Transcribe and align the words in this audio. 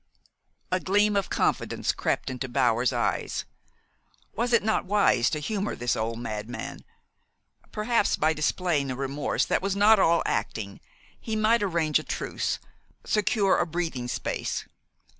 A 0.71 0.79
gleam 0.79 1.15
of 1.15 1.29
confidence 1.29 1.91
crept 1.91 2.31
into 2.31 2.49
Bower's 2.49 2.91
eyes. 2.91 3.45
Was 4.33 4.51
it 4.51 4.63
not 4.63 4.85
wise 4.85 5.29
to 5.29 5.37
humor 5.39 5.75
this 5.75 5.95
old 5.95 6.17
madman? 6.17 6.79
Perhaps, 7.71 8.15
by 8.15 8.33
displaying 8.33 8.89
a 8.89 8.95
remorse 8.95 9.45
that 9.45 9.61
was 9.61 9.75
not 9.75 9.99
all 9.99 10.23
acting, 10.25 10.79
he 11.19 11.35
might 11.35 11.61
arrange 11.61 11.99
a 11.99 12.03
truce, 12.03 12.57
secure 13.05 13.59
a 13.59 13.67
breathing 13.67 14.07
space. 14.07 14.65